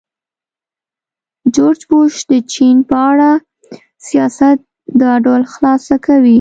[1.55, 3.31] جورج بوش د چین په اړه
[4.07, 4.57] سیاست
[5.01, 6.29] دا ډول خلاصه کوي.